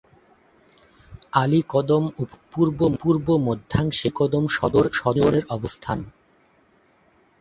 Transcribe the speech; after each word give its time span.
আলীকদম 1.33 2.03
উপজেলার 2.23 2.93
পূর্ব-মধ্যাংশে 3.01 4.09
আলীকদম 4.09 4.43
সদর 4.55 4.85
ইউনিয়নের 4.97 5.45
অবস্থান। 5.49 5.99